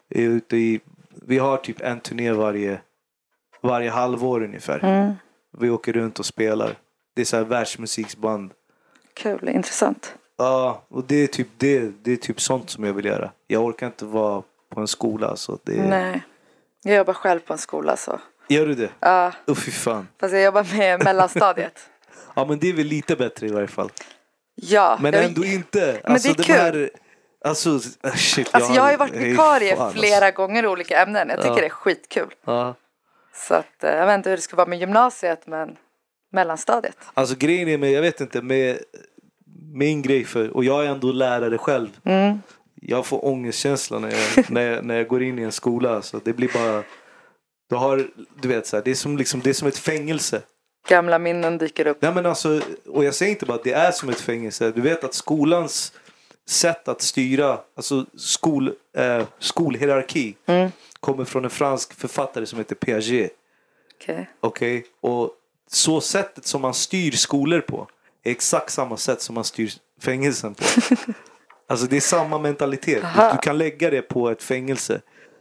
[0.08, 0.80] Ute i,
[1.26, 2.80] vi har typ en turné varje,
[3.60, 4.84] varje halvår ungefär.
[4.84, 5.14] Mm.
[5.58, 6.76] Vi åker runt och spelar.
[7.14, 8.50] Det är så här världsmusiksband.
[9.14, 10.14] Kul, intressant.
[10.36, 13.30] Ja, och det är, typ, det, det är typ sånt som jag vill göra.
[13.46, 15.36] Jag orkar inte vara på en skola.
[15.36, 15.88] Så det är...
[15.88, 16.22] Nej.
[16.82, 18.20] Jag jobbar själv på en skola så.
[18.48, 18.90] Gör du det?
[19.00, 20.08] Ja, Åh fy fan.
[20.20, 21.88] fast jag jobbar med mellanstadiet.
[22.36, 23.90] Ja men det är väl lite bättre i varje fall.
[24.54, 24.98] Ja.
[25.00, 26.00] Men jag, ändå inte.
[26.04, 26.54] Men det är kul.
[26.54, 26.90] Här,
[27.44, 28.48] alltså äh, shit.
[28.54, 31.28] Alltså jag har ju varit jag vikarie fan, flera gånger i olika ämnen.
[31.28, 31.60] Jag tycker Ja.
[31.60, 32.34] det är skitkul.
[32.44, 32.80] Alltså.
[33.34, 35.76] Så att, eh, jag vet inte hur det ska vara med gymnasiet men
[36.32, 36.96] mellanstadiet.
[37.14, 38.78] Alltså grejen är med, jag vet inte, med
[39.74, 41.88] min grej för, och jag är ändå lärare själv.
[42.04, 42.38] Mm.
[42.74, 46.02] Jag får ångestkänsla när jag, när, jag, när jag går in i en skola.
[46.02, 46.82] Så det blir bara,
[47.68, 48.08] du har,
[48.42, 50.42] du vet så här, det är som liksom, det är som ett fängelse.
[50.88, 52.02] Gamla minnen dyker upp.
[52.02, 54.70] Nej men alltså, och jag säger inte bara att det är som ett fängelse.
[54.70, 55.92] Du vet att skolans
[56.48, 60.70] sätt att styra, alltså skol, eh, skolhierarki Mm.
[61.00, 63.32] kommer från en fransk författare som heter Piaget.
[64.00, 64.30] Okej.
[64.40, 64.84] Okej?
[65.00, 65.30] Och
[65.70, 67.88] så sättet som man styr skolor på
[68.24, 70.64] är exakt samma sätt som man styr fängelsen på.
[71.68, 73.04] alltså det är samma mentalitet.
[73.04, 73.32] Aha.
[73.32, 75.00] du kan lägga det på ett fängelse.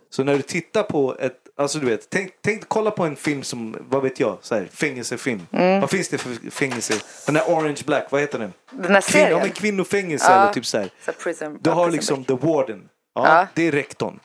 [0.09, 3.43] Så när du tittar på ett, alltså du vet, tänk, tänk kolla på en film
[3.43, 5.47] som, vad vet jag, så här, fängelsefilm.
[5.51, 5.81] Mm.
[5.81, 6.93] Vad finns det för fängelse?
[7.25, 8.53] Den där Orange Black, vad heter den?
[8.71, 9.31] Den här Kvin, serien.
[9.31, 10.41] ja men kvinnofängelse Ja.
[10.43, 10.89] eller typ så här.
[11.05, 12.81] Så prison, Du ja, har liksom the warden.
[13.15, 13.31] Ja, Ja.
[13.37, 13.47] Mm.
[13.53, 14.19] Det är rektorn.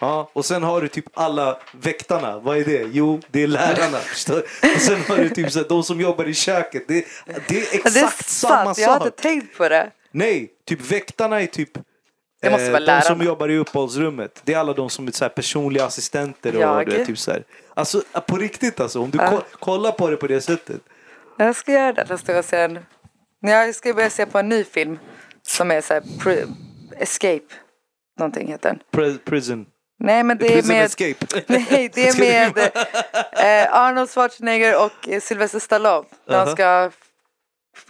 [0.00, 2.38] Ja, och sen har du typ alla väktarna.
[2.38, 2.82] Vad är det?
[2.92, 3.98] Jo, det är lärarna.
[4.74, 6.84] och sen har du typ så här, de som jobbar i köket.
[6.88, 7.06] Det,
[7.48, 9.06] det är Ja, exakt det är samma sant, jag sak.
[9.06, 9.90] inte tänkt på det.
[10.10, 11.70] Nej, typ väktarna är typ
[12.40, 13.24] Det måste vara de som lärarna.
[13.24, 14.40] jobbar i uppehållsrummet.
[14.44, 16.56] Det är alla de som är så personliga assistenter.
[16.56, 16.86] Och, Jag?
[16.86, 17.44] du vet, typ så här.
[17.74, 19.00] Alltså på riktigt alltså.
[19.00, 19.30] Om du Ja.
[19.30, 20.80] ko- kollar på det på det sättet.
[21.36, 22.78] Jag ska göra det nästa gång sen.
[23.40, 24.98] Jag ska börja se på en ny film
[25.42, 26.54] som är så här pri-
[26.98, 27.40] Escape.
[28.18, 28.80] Någonting heter den.
[29.02, 29.66] Pre- prison.
[30.00, 31.42] Nej men det är prison med escape.
[31.46, 32.58] Nej, det är med
[33.32, 36.08] eh, Arnold Schwarzenegger och eh, Sylvester Stallone.
[36.26, 36.46] De Aha.
[36.52, 36.90] ska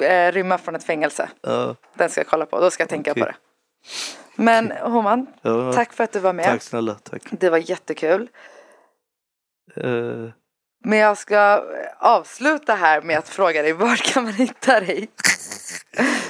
[0.05, 1.29] eh, rymma från ett fängelse.
[1.43, 3.23] Ja, Den ska jag kolla på, då ska jag tänka Okej.
[3.23, 3.35] på det.
[4.41, 5.73] Men Homan, ja.
[5.73, 6.45] tack för att du var med.
[6.45, 6.95] Tack snälla.
[6.95, 7.23] Tack.
[7.31, 8.29] Det var jättekul.
[9.77, 9.91] Eh,
[10.85, 11.65] Men jag ska
[11.99, 15.09] avsluta här med att fråga dig, var kan man hitta dig?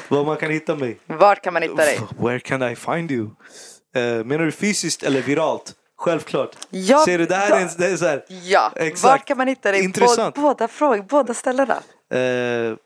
[0.08, 0.98] var man kan hitta mig?
[1.06, 2.00] Var kan man hitta dig?
[2.18, 3.24] Where can I find you?
[3.96, 5.74] Uh, menar du fysiskt eller viralt?
[5.98, 6.56] Självklart.
[6.70, 8.24] Ja, Ser du, det här är, det är så här.
[8.28, 9.02] Ja, Exakt.
[9.04, 9.84] var kan man hitta dig?
[9.84, 10.36] Intressant.
[10.36, 11.74] Bå- båda frågor, båda ställena.
[12.14, 12.76] Uh,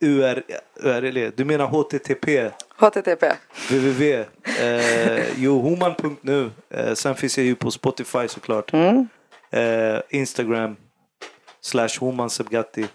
[0.00, 0.42] UR,
[0.76, 2.50] URL, du menar HTTP?
[2.76, 3.26] HTTP.
[3.70, 4.24] www.
[4.62, 6.50] Uh, johoman.nu.
[6.74, 8.72] Uh, sen finns jag ju på Spotify såklart.
[8.72, 9.08] Mm.
[9.50, 10.76] Eh, Instagram.
[11.60, 12.86] Slash Homan Sebgatti.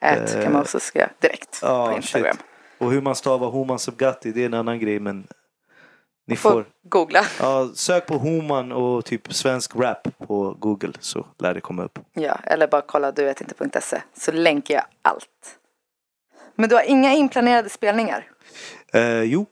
[0.00, 2.36] Ät Eh, kan man också skriva direkt Ja, på Instagram.
[2.36, 2.44] shit.
[2.78, 5.26] Och hur man stavar Homan Sebgatti det är en annan grej men
[6.26, 6.64] ni Får får.
[6.88, 7.24] googla.
[7.40, 11.98] Ja, sök på Homan och typ svensk rap på Google så lär det komma upp.
[12.12, 15.58] Ja, eller bara kolla duvetinte.se så länkar jag allt.
[16.60, 18.28] Men du har inga inplanerade spelningar?
[18.92, 19.46] Eh, jo,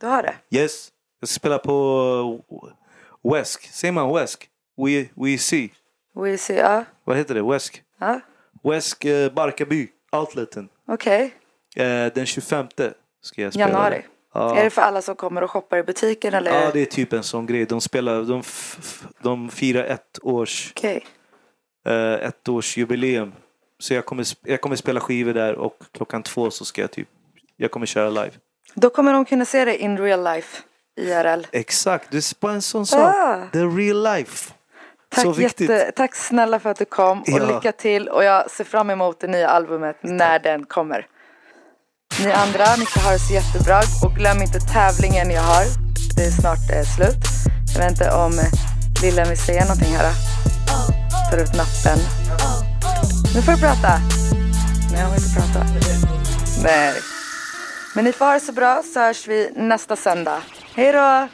[0.00, 0.34] Du har det?
[0.58, 0.88] yes.
[1.20, 2.40] Jag ska spela på
[3.32, 3.68] Wesk.
[3.72, 4.48] Säger man Wesk?
[4.76, 5.70] We, we see.
[6.14, 6.84] We see, ja.
[7.04, 7.42] Vad heter det?
[7.42, 7.82] Wesk?
[8.00, 8.20] ja.
[8.64, 9.88] Wesk eh, Barkarby.
[10.12, 10.68] Outleten.
[10.88, 11.34] Okej,
[11.76, 12.66] Eh, den 25
[13.22, 13.68] ska jag spela.
[13.68, 14.02] januari.
[14.34, 14.56] Ja.
[14.56, 16.60] Är det för alla som kommer och shoppar i butiken eller?
[16.64, 17.64] ja, det är typ en sån grej.
[17.66, 18.42] De spelar, de,
[19.22, 21.06] de firar ett års, Okej.
[21.86, 23.32] eh, ett års jubileum.
[23.82, 27.08] Så jag kommer, jag kommer spela skivor där och klockan två så ska jag typ,
[27.56, 28.30] jag kommer köra live.
[28.74, 30.62] Då kommer de kunna se dig in real life,
[31.00, 31.46] IRL.
[31.52, 33.14] Exakt, det är bara en sån sak.
[33.14, 33.40] Ah.
[33.52, 34.52] The real life.
[35.14, 35.70] Tack, så viktigt.
[35.70, 37.54] jätte, tack snälla för att du kom och Ja.
[37.54, 41.06] lycka till och jag ser fram emot det nya albumet när den kommer.
[42.24, 45.64] Ni andra, ni ska ha det så jättebra och glöm inte tävlingen jag har.
[46.16, 47.24] Det är snart eh, slut.
[47.74, 50.12] Jag vet inte om eh, Lillen vill säga någonting här.
[51.30, 52.21] Tar ut nappen.
[53.34, 53.98] Nu får du prata.
[54.92, 55.66] Nej, jag vill inte prata.
[56.62, 56.94] Nej.
[57.94, 60.42] Men ni får ha det så bra så hörs vi nästa söndag.
[60.74, 61.28] Hej då!